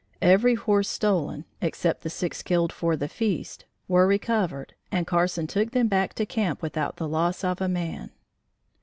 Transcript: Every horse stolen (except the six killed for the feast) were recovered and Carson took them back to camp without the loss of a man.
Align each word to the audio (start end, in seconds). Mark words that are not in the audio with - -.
Every 0.23 0.55
horse 0.55 0.89
stolen 0.89 1.45
(except 1.61 2.01
the 2.01 2.09
six 2.09 2.41
killed 2.41 2.73
for 2.73 2.97
the 2.97 3.07
feast) 3.07 3.65
were 3.87 4.07
recovered 4.07 4.73
and 4.91 5.05
Carson 5.05 5.45
took 5.45 5.73
them 5.73 5.87
back 5.87 6.15
to 6.15 6.25
camp 6.25 6.63
without 6.63 6.95
the 6.95 7.07
loss 7.07 7.43
of 7.43 7.61
a 7.61 7.67
man. 7.69 8.09